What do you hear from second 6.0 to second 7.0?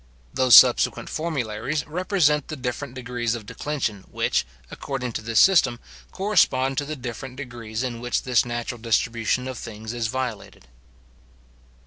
correspond to the